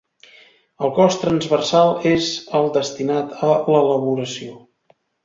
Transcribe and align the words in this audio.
El 0.85 0.93
cos 0.99 1.17
transversal 1.23 1.93
és 2.11 2.29
el 2.61 2.71
destinat 2.79 3.37
a 3.49 3.51
l'elaboració. 3.73 4.57